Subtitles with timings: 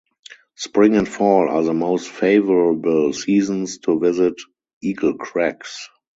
[0.55, 4.33] Spring and fall are the most favorable seasons to visit
[4.81, 5.89] Eagle Crags.